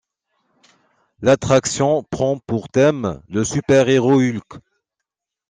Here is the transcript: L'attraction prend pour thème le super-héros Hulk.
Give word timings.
L'attraction 1.21 2.01
prend 2.09 2.39
pour 2.39 2.69
thème 2.69 3.21
le 3.29 3.43
super-héros 3.43 4.19
Hulk. 4.19 4.59